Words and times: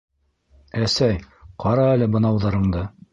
Әсәй, 0.85 1.19
ҡара 1.65 1.85
әле 1.93 2.09
бынауҙарыңды. 2.17 2.83